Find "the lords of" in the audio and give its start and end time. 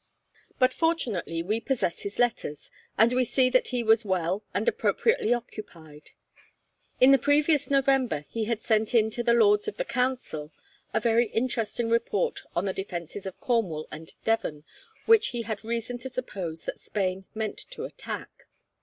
9.21-9.77